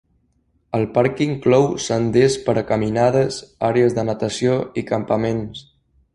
[0.77, 5.63] El parc inclou senders per a caminades, àrees de natació i campaments.